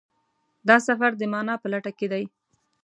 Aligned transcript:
دا 0.67 0.77
سفر 0.87 1.11
د 1.17 1.21
مانا 1.33 1.55
په 1.61 1.67
لټه 1.73 1.91
کې 1.97 2.07
دی. 2.13 2.23